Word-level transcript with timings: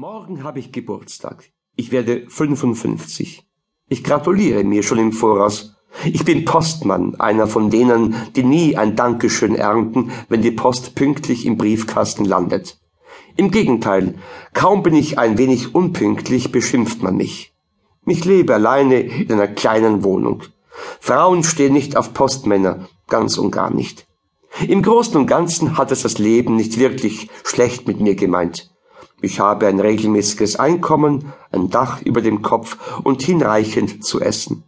Morgen 0.00 0.44
habe 0.44 0.60
ich 0.60 0.72
Geburtstag. 0.72 1.50
Ich 1.76 1.92
werde 1.92 2.24
55. 2.26 3.46
Ich 3.90 4.02
gratuliere 4.02 4.64
mir 4.64 4.82
schon 4.82 4.96
im 4.96 5.12
Voraus. 5.12 5.76
Ich 6.06 6.24
bin 6.24 6.46
Postmann, 6.46 7.20
einer 7.20 7.46
von 7.46 7.68
denen, 7.68 8.14
die 8.34 8.42
nie 8.42 8.78
ein 8.78 8.96
Dankeschön 8.96 9.54
ernten, 9.54 10.10
wenn 10.30 10.40
die 10.40 10.52
Post 10.52 10.94
pünktlich 10.94 11.44
im 11.44 11.58
Briefkasten 11.58 12.24
landet. 12.24 12.80
Im 13.36 13.50
Gegenteil, 13.50 14.14
kaum 14.54 14.82
bin 14.82 14.94
ich 14.94 15.18
ein 15.18 15.36
wenig 15.36 15.74
unpünktlich, 15.74 16.50
beschimpft 16.50 17.02
man 17.02 17.18
mich. 17.18 17.52
Ich 18.06 18.24
lebe 18.24 18.54
alleine 18.54 19.00
in 19.00 19.30
einer 19.30 19.48
kleinen 19.48 20.02
Wohnung. 20.02 20.44
Frauen 20.98 21.44
stehen 21.44 21.74
nicht 21.74 21.98
auf 21.98 22.14
Postmänner, 22.14 22.88
ganz 23.08 23.36
und 23.36 23.50
gar 23.50 23.70
nicht. 23.70 24.06
Im 24.66 24.80
Großen 24.80 25.18
und 25.18 25.26
Ganzen 25.26 25.76
hat 25.76 25.92
es 25.92 26.00
das 26.00 26.16
Leben 26.16 26.56
nicht 26.56 26.78
wirklich 26.78 27.28
schlecht 27.44 27.86
mit 27.86 28.00
mir 28.00 28.14
gemeint. 28.14 28.69
Ich 29.22 29.40
habe 29.40 29.66
ein 29.66 29.80
regelmäßiges 29.80 30.56
Einkommen, 30.56 31.32
ein 31.52 31.70
Dach 31.70 32.00
über 32.02 32.22
dem 32.22 32.42
Kopf 32.42 32.78
und 33.02 33.22
hinreichend 33.22 34.04
zu 34.04 34.20
essen. 34.20 34.64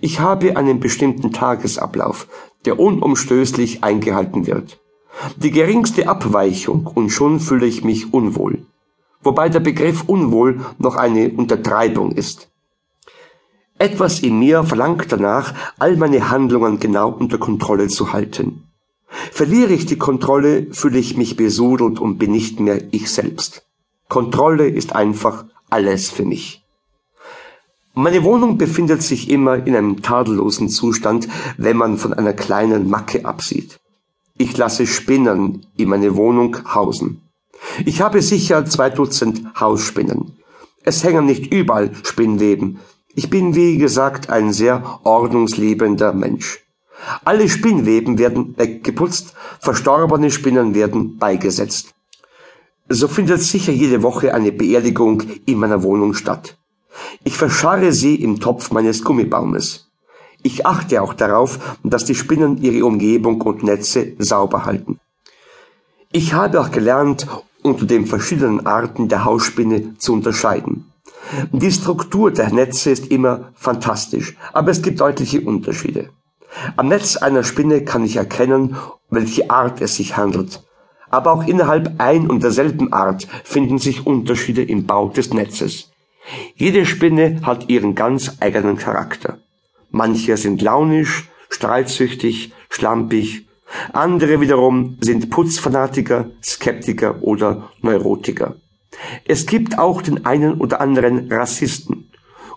Ich 0.00 0.20
habe 0.20 0.56
einen 0.56 0.80
bestimmten 0.80 1.32
Tagesablauf, 1.32 2.26
der 2.64 2.78
unumstößlich 2.78 3.84
eingehalten 3.84 4.46
wird. 4.46 4.80
Die 5.36 5.50
geringste 5.50 6.08
Abweichung 6.08 6.86
und 6.86 7.10
schon 7.10 7.40
fühle 7.40 7.66
ich 7.66 7.84
mich 7.84 8.12
unwohl. 8.12 8.66
Wobei 9.22 9.48
der 9.48 9.60
Begriff 9.60 10.04
unwohl 10.06 10.60
noch 10.78 10.96
eine 10.96 11.30
Untertreibung 11.30 12.12
ist. 12.12 12.48
Etwas 13.78 14.20
in 14.20 14.38
mir 14.38 14.64
verlangt 14.64 15.10
danach, 15.10 15.54
all 15.78 15.96
meine 15.96 16.30
Handlungen 16.30 16.78
genau 16.78 17.10
unter 17.10 17.38
Kontrolle 17.38 17.88
zu 17.88 18.12
halten. 18.12 18.64
Verliere 19.08 19.72
ich 19.72 19.86
die 19.86 19.98
Kontrolle, 19.98 20.66
fühle 20.72 20.98
ich 20.98 21.16
mich 21.16 21.36
besudelt 21.36 21.98
und 21.98 22.18
bin 22.18 22.32
nicht 22.32 22.60
mehr 22.60 22.82
ich 22.92 23.10
selbst. 23.10 23.67
Kontrolle 24.08 24.68
ist 24.68 24.94
einfach 24.94 25.44
alles 25.68 26.10
für 26.10 26.24
mich. 26.24 26.64
Meine 27.94 28.22
Wohnung 28.24 28.56
befindet 28.56 29.02
sich 29.02 29.28
immer 29.28 29.66
in 29.66 29.74
einem 29.74 30.02
tadellosen 30.02 30.68
Zustand, 30.68 31.28
wenn 31.56 31.76
man 31.76 31.98
von 31.98 32.14
einer 32.14 32.32
kleinen 32.32 32.88
Macke 32.88 33.24
absieht. 33.24 33.80
Ich 34.38 34.56
lasse 34.56 34.86
Spinnen 34.86 35.66
in 35.76 35.88
meine 35.88 36.14
Wohnung 36.14 36.56
hausen. 36.72 37.22
Ich 37.84 38.00
habe 38.00 38.22
sicher 38.22 38.64
zwei 38.66 38.88
Dutzend 38.88 39.42
Hausspinnen. 39.58 40.38
Es 40.84 41.02
hängen 41.02 41.26
nicht 41.26 41.52
überall 41.52 41.90
Spinnweben. 42.04 42.78
Ich 43.14 43.30
bin, 43.30 43.56
wie 43.56 43.78
gesagt, 43.78 44.30
ein 44.30 44.52
sehr 44.52 45.00
ordnungsliebender 45.02 46.12
Mensch. 46.12 46.60
Alle 47.24 47.48
Spinnweben 47.48 48.16
werden 48.16 48.56
weggeputzt, 48.56 49.34
verstorbene 49.60 50.30
Spinnen 50.30 50.74
werden 50.74 51.18
beigesetzt. 51.18 51.94
So 52.90 53.06
findet 53.06 53.42
sicher 53.42 53.72
jede 53.72 54.02
Woche 54.02 54.32
eine 54.32 54.50
Beerdigung 54.50 55.22
in 55.44 55.58
meiner 55.58 55.82
Wohnung 55.82 56.14
statt. 56.14 56.56
Ich 57.22 57.36
verscharre 57.36 57.92
sie 57.92 58.14
im 58.14 58.40
Topf 58.40 58.70
meines 58.70 59.04
Gummibaumes. 59.04 59.90
Ich 60.42 60.64
achte 60.64 61.02
auch 61.02 61.12
darauf, 61.12 61.76
dass 61.82 62.06
die 62.06 62.14
Spinnen 62.14 62.62
ihre 62.62 62.86
Umgebung 62.86 63.42
und 63.42 63.62
Netze 63.62 64.14
sauber 64.18 64.64
halten. 64.64 65.00
Ich 66.12 66.32
habe 66.32 66.60
auch 66.60 66.70
gelernt, 66.70 67.26
unter 67.62 67.84
den 67.84 68.06
verschiedenen 68.06 68.64
Arten 68.66 69.08
der 69.08 69.26
Hausspinne 69.26 69.98
zu 69.98 70.14
unterscheiden. 70.14 70.90
Die 71.52 71.70
Struktur 71.70 72.30
der 72.30 72.50
Netze 72.50 72.90
ist 72.90 73.08
immer 73.08 73.52
fantastisch, 73.54 74.34
aber 74.54 74.70
es 74.70 74.80
gibt 74.80 75.00
deutliche 75.00 75.42
Unterschiede. 75.42 76.08
Am 76.76 76.88
Netz 76.88 77.18
einer 77.18 77.44
Spinne 77.44 77.84
kann 77.84 78.04
ich 78.04 78.16
erkennen, 78.16 78.76
welche 79.10 79.50
Art 79.50 79.82
es 79.82 79.96
sich 79.96 80.16
handelt 80.16 80.62
aber 81.10 81.32
auch 81.32 81.46
innerhalb 81.46 81.94
ein 81.98 82.28
und 82.28 82.42
derselben 82.42 82.92
Art 82.92 83.26
finden 83.44 83.78
sich 83.78 84.06
Unterschiede 84.06 84.62
im 84.62 84.86
Bau 84.86 85.08
des 85.08 85.32
Netzes. 85.32 85.90
Jede 86.54 86.84
Spinne 86.84 87.40
hat 87.42 87.68
ihren 87.68 87.94
ganz 87.94 88.36
eigenen 88.40 88.76
Charakter. 88.76 89.38
Manche 89.90 90.36
sind 90.36 90.60
launisch, 90.60 91.28
streitsüchtig, 91.48 92.52
schlampig, 92.68 93.46
andere 93.92 94.40
wiederum 94.40 94.96
sind 95.00 95.30
Putzfanatiker, 95.30 96.30
Skeptiker 96.42 97.22
oder 97.22 97.70
Neurotiker. 97.82 98.56
Es 99.24 99.46
gibt 99.46 99.78
auch 99.78 100.02
den 100.02 100.24
einen 100.24 100.54
oder 100.54 100.80
anderen 100.80 101.30
Rassisten. 101.30 102.10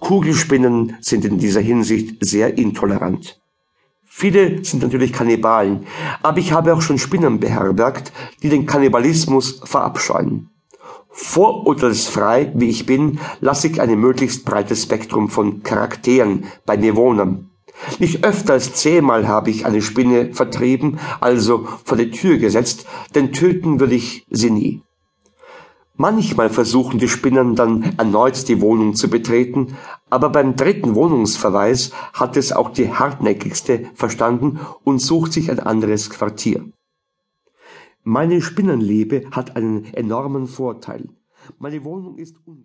Kugelspinnen 0.00 0.96
sind 1.00 1.24
in 1.24 1.38
dieser 1.38 1.60
Hinsicht 1.60 2.16
sehr 2.24 2.58
intolerant. 2.58 3.40
Viele 4.18 4.64
sind 4.64 4.82
natürlich 4.82 5.12
Kannibalen, 5.12 5.86
aber 6.22 6.38
ich 6.38 6.52
habe 6.52 6.72
auch 6.72 6.80
schon 6.80 6.96
Spinnen 6.96 7.38
beherbergt, 7.38 8.14
die 8.42 8.48
den 8.48 8.64
Kannibalismus 8.64 9.60
verabscheuen. 9.62 10.48
Vorurteilsfrei, 11.10 12.50
wie 12.54 12.70
ich 12.70 12.86
bin, 12.86 13.20
lasse 13.42 13.66
ich 13.66 13.78
ein 13.78 14.00
möglichst 14.00 14.46
breites 14.46 14.84
Spektrum 14.84 15.28
von 15.28 15.62
Charakteren 15.62 16.46
bei 16.64 16.78
mir 16.78 16.96
wohnen. 16.96 17.50
Nicht 17.98 18.24
öfter 18.24 18.54
als 18.54 18.72
zehnmal 18.72 19.28
habe 19.28 19.50
ich 19.50 19.66
eine 19.66 19.82
Spinne 19.82 20.32
vertrieben, 20.32 20.98
also 21.20 21.68
vor 21.84 21.98
die 21.98 22.10
Tür 22.10 22.38
gesetzt, 22.38 22.86
denn 23.14 23.34
töten 23.34 23.80
würde 23.80 23.96
ich 23.96 24.26
sie 24.30 24.50
nie. 24.50 24.85
Manchmal 25.98 26.50
versuchen 26.50 26.98
die 26.98 27.08
Spinnen 27.08 27.54
dann 27.54 27.94
erneut 27.96 28.48
die 28.48 28.60
Wohnung 28.60 28.94
zu 28.94 29.08
betreten, 29.08 29.76
aber 30.10 30.28
beim 30.28 30.54
dritten 30.54 30.94
Wohnungsverweis 30.94 31.90
hat 32.12 32.36
es 32.36 32.52
auch 32.52 32.70
die 32.70 32.92
hartnäckigste 32.92 33.90
verstanden 33.94 34.60
und 34.84 35.00
sucht 35.00 35.32
sich 35.32 35.50
ein 35.50 35.60
anderes 35.60 36.10
Quartier. 36.10 36.70
Meine 38.02 38.42
Spinnenliebe 38.42 39.24
hat 39.30 39.56
einen 39.56 39.86
enormen 39.94 40.46
Vorteil. 40.46 41.08
Meine 41.58 41.82
Wohnung 41.84 42.18
ist 42.18 42.36